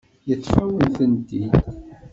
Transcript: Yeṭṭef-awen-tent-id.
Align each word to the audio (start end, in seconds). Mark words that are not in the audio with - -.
Yeṭṭef-awen-tent-id. 0.29 1.53